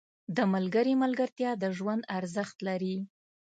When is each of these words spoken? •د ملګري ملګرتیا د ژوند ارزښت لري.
•د 0.37 0.39
ملګري 0.53 0.93
ملګرتیا 1.03 1.51
د 1.57 1.65
ژوند 1.77 2.01
ارزښت 2.17 2.57
لري. 2.67 2.97